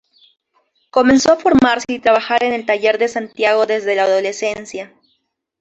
Comenzó 0.89 1.31
a 1.31 1.35
formarse 1.37 1.85
y 1.89 1.99
trabajar 1.99 2.43
en 2.43 2.53
el 2.53 2.65
taller 2.65 2.97
de 2.97 3.07
Santiago 3.07 3.67
desde 3.67 3.93
la 3.93 4.05
adolescencia. 4.05 4.95